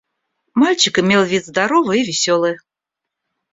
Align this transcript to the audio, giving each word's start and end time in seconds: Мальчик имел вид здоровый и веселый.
Мальчик 0.55 0.97
имел 0.97 1.23
вид 1.23 1.45
здоровый 1.45 2.01
и 2.01 2.03
веселый. 2.03 2.57